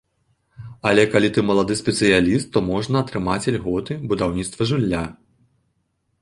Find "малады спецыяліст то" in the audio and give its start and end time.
1.49-2.63